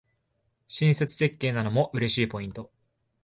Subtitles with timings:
[0.65, 2.71] 親切設計なのも嬉しいポイント